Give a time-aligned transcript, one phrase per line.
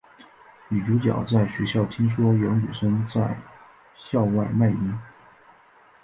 [0.69, 3.37] 女主角在学校听说有女生在
[3.95, 4.99] 校外卖淫。